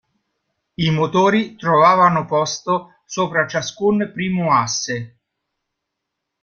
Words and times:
I 0.73 0.87
motori 0.89 1.41
trovavano 1.55 2.25
posto 2.25 2.79
sopra 3.05 3.47
ciascun 3.47 4.03
primo 4.15 4.51
asse. 4.57 5.01